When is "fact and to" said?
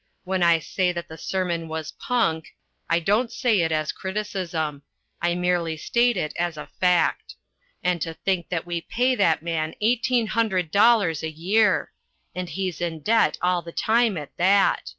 6.79-8.15